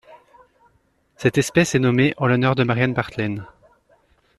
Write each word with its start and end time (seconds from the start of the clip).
Cette 1.15 1.37
espèce 1.37 1.75
est 1.75 1.79
nommée 1.79 2.15
en 2.17 2.25
l'honneur 2.25 2.55
de 2.55 2.63
Marianne 2.63 2.95
Barthlen. 2.95 3.45